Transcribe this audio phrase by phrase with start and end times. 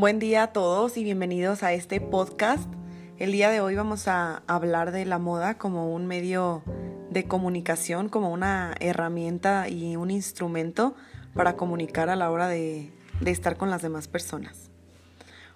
[0.00, 2.72] Buen día a todos y bienvenidos a este podcast.
[3.18, 6.62] El día de hoy vamos a hablar de la moda como un medio
[7.10, 10.94] de comunicación, como una herramienta y un instrumento
[11.34, 12.90] para comunicar a la hora de,
[13.26, 14.70] estar con las demás personas.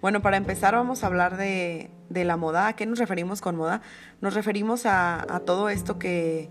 [0.00, 2.68] Bueno, para empezar vamos a hablar de, la moda.
[2.68, 3.82] ¿A qué nos referimos con moda?
[4.20, 6.48] Nos referimos a todo esto que,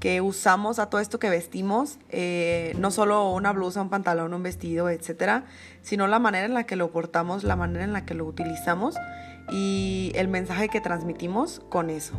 [0.00, 4.42] que usamos, a todo esto que vestimos, eh, no solo una blusa, un pantalón, un
[4.42, 5.44] vestido, etcétera,
[5.82, 8.96] sino la manera en la que lo portamos, la manera en la que lo utilizamos
[9.50, 12.14] y el mensaje que transmitimos con eso.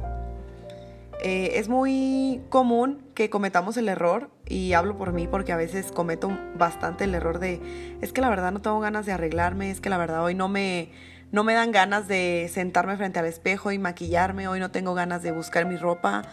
[1.24, 5.92] Eh, es muy común que cometamos el error, y hablo por mí porque a veces
[5.92, 9.82] cometo bastante el error de, es que la verdad no tengo ganas de arreglarme, es
[9.82, 10.92] que la verdad hoy no me,
[11.32, 15.24] no me dan ganas de sentarme frente al espejo y maquillarme, hoy no tengo ganas
[15.24, 16.24] de buscar mi ropa,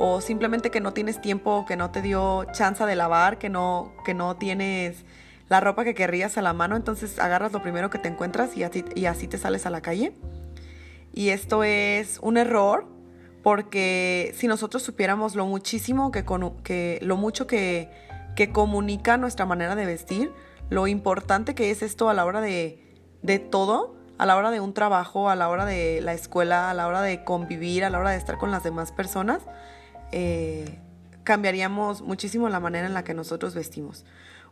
[0.00, 3.92] o simplemente que no tienes tiempo, que no te dio chance de lavar, que no,
[4.04, 5.04] que no tienes
[5.48, 8.62] la ropa que querrías a la mano, entonces agarras lo primero que te encuentras y
[8.62, 10.12] así, y así te sales a la calle.
[11.12, 12.86] Y esto es un error
[13.42, 16.24] porque si nosotros supiéramos lo muchísimo que,
[16.62, 17.90] que lo mucho que,
[18.36, 20.32] que comunica nuestra manera de vestir,
[20.70, 24.60] lo importante que es esto a la hora de, de todo, a la hora de
[24.60, 27.98] un trabajo, a la hora de la escuela, a la hora de convivir, a la
[27.98, 29.42] hora de estar con las demás personas,
[30.12, 30.78] eh,
[31.24, 34.04] cambiaríamos muchísimo la manera en la que nosotros vestimos.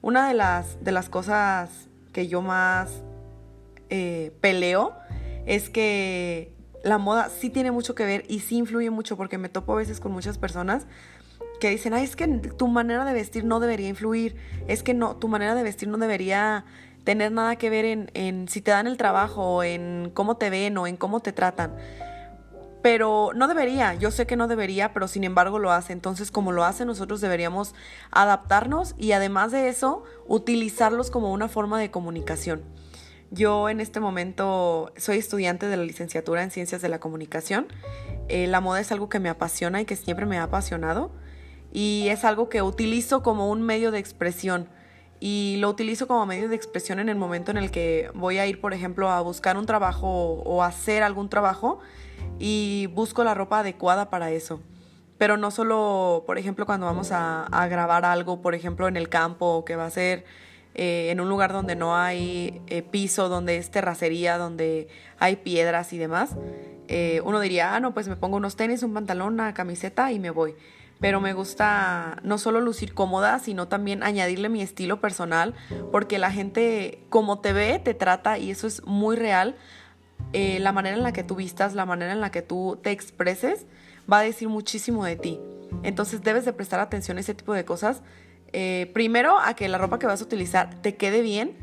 [0.03, 1.71] Una de las, de las cosas
[2.13, 3.03] que yo más
[3.89, 4.95] eh, peleo
[5.47, 9.49] es que la moda sí tiene mucho que ver y sí influye mucho porque me
[9.49, 10.87] topo a veces con muchas personas
[11.61, 14.37] que dicen, ay, es que tu manera de vestir no debería influir,
[14.69, 16.67] es que no, tu manera de vestir no debería
[17.05, 20.77] tener nada que ver en, en si te dan el trabajo, en cómo te ven
[20.77, 21.75] o en cómo te tratan
[22.83, 25.93] pero no debería, yo sé que no debería, pero sin embargo lo hace.
[25.93, 27.75] Entonces, como lo hace, nosotros deberíamos
[28.11, 32.63] adaptarnos y además de eso, utilizarlos como una forma de comunicación.
[33.31, 37.67] Yo en este momento soy estudiante de la licenciatura en Ciencias de la Comunicación.
[38.29, 41.11] Eh, la moda es algo que me apasiona y que siempre me ha apasionado
[41.73, 44.69] y es algo que utilizo como un medio de expresión
[45.21, 48.47] y lo utilizo como medio de expresión en el momento en el que voy a
[48.47, 50.09] ir, por ejemplo, a buscar un trabajo
[50.45, 51.81] o hacer algún trabajo
[52.39, 54.61] y busco la ropa adecuada para eso.
[55.19, 59.65] Pero no solo, por ejemplo, cuando vamos a, grabar algo, por ejemplo, en el campo,
[59.65, 60.25] que va a ser
[60.75, 64.89] eh, en un lugar donde no hay eh, piso, donde es terracería, donde
[65.19, 66.37] hay piedras y demás.
[66.89, 70.19] Eh, uno diría, ah, no, pues me pongo unos tenis, un pantalón, una camiseta y
[70.19, 70.55] me voy.
[71.01, 75.55] Pero me gusta no solo lucir cómoda, sino también añadirle mi estilo personal,
[75.93, 79.57] porque la gente como te ve, te trata y eso es muy real.
[80.33, 82.91] Eh, la manera en la que tú vistas, la manera en la que tú te
[82.91, 83.67] expreses,
[84.11, 85.41] va a decir muchísimo de ti.
[85.83, 88.03] Entonces debes de prestar atención a ese tipo de cosas.
[88.53, 91.57] Eh, primero, a que la ropa que vas a utilizar te quede bien.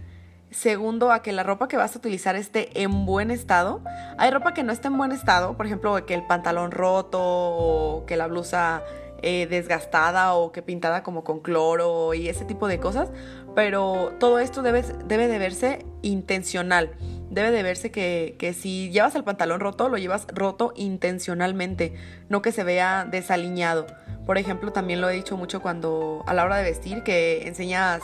[0.51, 3.81] Segundo, a que la ropa que vas a utilizar esté en buen estado.
[4.17, 8.05] Hay ropa que no está en buen estado, por ejemplo, que el pantalón roto o
[8.05, 8.83] que la blusa
[9.23, 13.11] eh, desgastada o que pintada como con cloro y ese tipo de cosas.
[13.55, 16.91] Pero todo esto debe, debe de verse intencional
[17.33, 21.95] debe de verse que, que, si llevas el pantalón roto, lo llevas roto intencionalmente,
[22.29, 23.87] no que se vea desaliñado.
[24.25, 28.01] Por ejemplo, también lo he dicho mucho cuando a la hora de vestir, que enseñas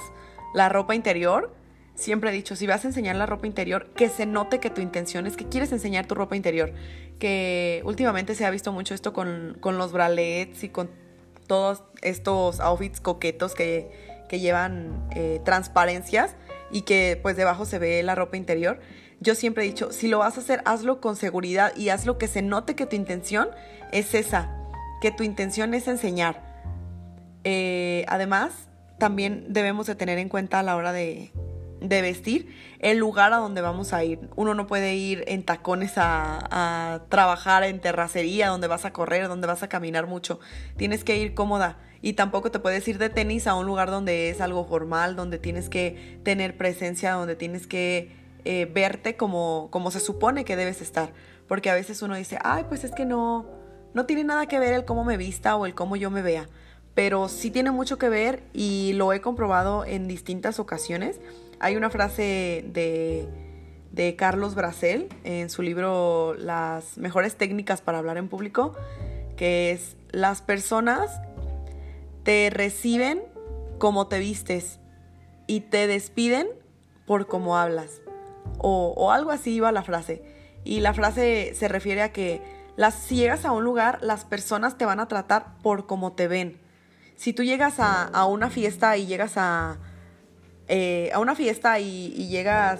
[0.53, 1.53] la ropa interior.
[1.95, 4.81] Siempre he dicho, si vas a enseñar la ropa interior, que se note que tu
[4.81, 6.73] intención es que quieres enseñar tu ropa interior.
[7.19, 10.89] Que últimamente se ha visto mucho esto con, con los bralets y con
[11.49, 13.89] todos estos outfits coquetos que,
[14.29, 16.35] que llevan eh, transparencias
[16.71, 18.79] y que pues debajo se ve la ropa interior.
[19.19, 22.27] Yo siempre he dicho, si lo vas a hacer, hazlo con seguridad y hazlo que
[22.27, 23.49] se note que tu intención
[23.91, 24.55] es esa,
[25.01, 26.63] que tu intención es enseñar.
[27.43, 28.53] Eh, además,
[28.99, 31.31] también debemos de tener en cuenta a la hora de,
[31.81, 34.19] de, vestir el lugar a donde vamos a ir.
[34.35, 39.47] Uno no puede ir en tacones a, trabajar en terracería, donde vas a correr, donde
[39.47, 40.39] vas a caminar mucho.
[40.77, 44.29] Tienes que ir cómoda y tampoco te puedes ir de tenis a un lugar donde
[44.29, 48.11] es algo formal, donde tienes que tener presencia, donde tienes que
[48.45, 51.11] eh, verte como, como se supone que debes estar.
[51.47, 53.45] Porque a veces uno dice, ay, pues es que no,
[53.93, 56.47] no tiene nada que ver el cómo me vista o el cómo yo me vea.
[56.95, 61.19] Pero sí tiene mucho que ver y lo he comprobado en distintas ocasiones.
[61.59, 63.27] Hay una frase de,
[63.91, 68.75] de Carlos Bracel en su libro Las mejores técnicas para hablar en público,
[69.37, 71.21] que es, las personas
[72.23, 73.21] te reciben
[73.77, 74.79] como te vistes
[75.47, 76.47] y te despiden
[77.05, 78.01] por cómo hablas
[78.57, 80.21] o, algo así iba la frase.
[80.63, 82.41] Y la frase se refiere a que
[82.75, 86.27] las, si llegas a un lugar, las personas te van a tratar por cómo te
[86.27, 86.59] ven.
[87.19, 89.77] Si tú llegas a, una fiesta y llegas a,
[90.69, 92.79] eh, a una fiesta y, llegas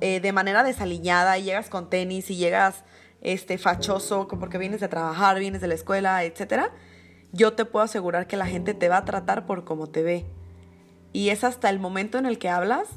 [0.00, 2.82] eh, de manera desaliñada y llegas con tenis y llegas
[3.20, 6.72] este, fachoso porque vienes de trabajar, vienes de la escuela, etcétera,
[7.30, 10.26] yo te puedo asegurar que la gente te va a tratar por cómo te ve.
[11.12, 12.88] Y es hasta el momento en el que hablas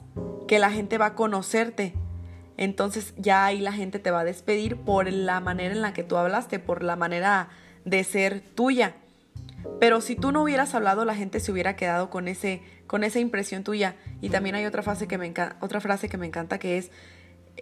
[0.48, 1.94] que la gente va a conocerte.
[2.58, 6.04] Entonces ya ahí la gente te va a despedir por la manera en la que
[6.04, 7.50] tú hablaste, por la manera
[7.86, 8.96] de ser tuya.
[9.80, 13.20] Pero si tú no hubieras hablado, la gente se hubiera quedado con, ese, con esa
[13.20, 13.96] impresión tuya.
[14.22, 16.92] Y también hay otra frase que me, otra frase que me encanta que es,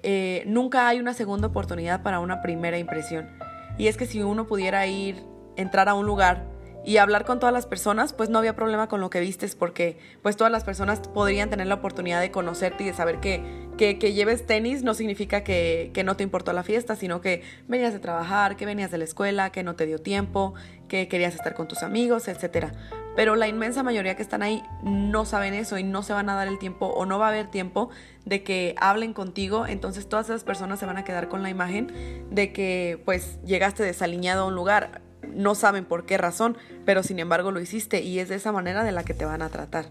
[0.04, 3.30] eh, nunca hay una segunda oportunidad para una primera impresión.
[3.78, 5.24] Y es que si uno pudiera ir,
[5.56, 6.51] entrar a un lugar
[6.84, 9.98] y hablar con todas las personas, pues no había problema con lo que vistes porque
[10.22, 13.44] pues todas las personas podrían tener la oportunidad de conocerte y de saber que,
[13.78, 17.94] que, lleves tenis no significa que, que, no te importó la fiesta, sino que venías
[17.94, 20.54] de trabajar, que venías de la escuela, que no te dio tiempo,
[20.88, 22.68] que querías estar con tus amigos, etc.
[23.16, 26.36] Pero la inmensa mayoría que están ahí no saben eso y no se van a
[26.36, 27.90] dar el tiempo o no va a haber tiempo
[28.26, 31.92] de que hablen contigo, entonces todas esas personas se van a quedar con la imagen
[32.32, 35.02] de que pues llegaste desaliñado a un lugar
[35.34, 38.84] no saben por qué razón, pero sin embargo lo hiciste y es de esa manera
[38.84, 39.86] de la que te van a tratar.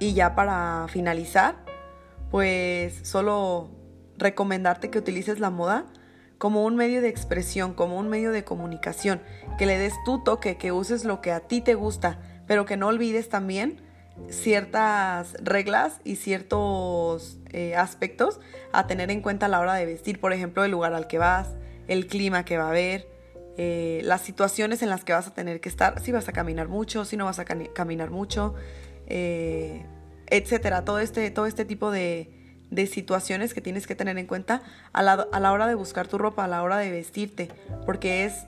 [0.00, 1.56] Y ya para finalizar,
[2.30, 3.70] pues solo
[4.16, 5.86] recomendarte que utilices la moda
[6.38, 9.20] como un medio de expresión, como un medio de comunicación,
[9.58, 12.76] que le des tu toque, que uses lo que a ti te gusta, pero que
[12.76, 13.82] no olvides también
[14.30, 18.40] ciertas reglas y ciertos eh, aspectos
[18.72, 21.18] a tener en cuenta a la hora de vestir, por ejemplo, el lugar al que
[21.18, 21.56] vas,
[21.88, 23.08] el clima que va a haber,
[23.60, 26.68] eh, las situaciones en las que vas a tener que estar, si vas a caminar
[26.68, 28.54] mucho, si no vas a caminar mucho,
[29.08, 29.84] eh,
[30.28, 30.84] etcétera.
[30.84, 32.32] Todo este, todo este tipo de,
[32.86, 34.62] situaciones que tienes que tener en cuenta
[34.92, 37.48] a la, a la hora de buscar tu ropa, a la hora de vestirte,
[37.84, 38.46] porque es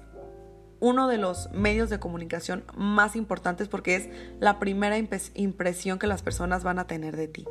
[0.79, 4.09] uno de los medios de comunicación más importantes porque es
[4.39, 7.47] la primera impresión que las personas van a tener de ti.